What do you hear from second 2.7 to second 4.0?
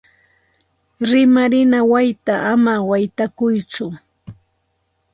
waytakuytsu.